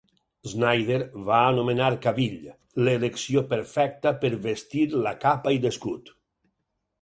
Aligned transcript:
Snyder 0.51 0.95
va 1.25 1.41
anomenar 1.49 1.89
Cavill 2.05 2.39
"l'elecció 2.87 3.43
perfecta 3.53 4.15
per 4.25 4.33
vestir 4.47 4.87
la 5.05 5.13
capa 5.27 5.55
i 5.59 5.63
l'escut". 5.69 6.13